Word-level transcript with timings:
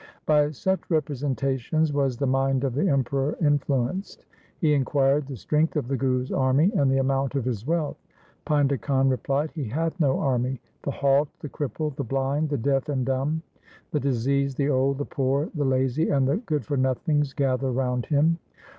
By 0.25 0.49
such 0.49 0.89
representations 0.89 1.93
was 1.93 2.17
the 2.17 2.25
mind 2.25 2.63
of 2.63 2.73
the 2.73 2.89
Emperor 2.89 3.37
influenced. 3.39 4.25
He 4.57 4.73
inquired 4.73 5.27
the 5.27 5.35
strength 5.35 5.75
of 5.75 5.87
the 5.87 5.95
Guru's 5.95 6.31
army 6.31 6.71
and 6.75 6.89
the 6.89 6.97
amount 6.97 7.35
of 7.35 7.45
his 7.45 7.67
wealth. 7.67 7.97
Painda 8.43 8.81
Khan 8.81 9.09
replied,' 9.09 9.51
He 9.53 9.65
hath 9.65 9.99
no 9.99 10.19
army. 10.19 10.59
The 10.81 10.89
halt, 10.89 11.29
the 11.41 11.49
cripple, 11.49 11.95
the 11.95 12.03
blind, 12.03 12.49
the 12.49 12.57
deaf 12.57 12.89
and 12.89 13.05
dumb, 13.05 13.43
the 13.91 13.99
diseased, 13.99 14.57
the 14.57 14.69
old, 14.69 14.97
the 14.97 15.05
poor, 15.05 15.51
the 15.53 15.65
lazy, 15.65 16.09
and 16.09 16.27
the 16.27 16.37
good 16.37 16.65
for 16.65 16.77
nothings 16.77 17.33
gather 17.33 17.69
round 17.71 18.07
him. 18.07 18.39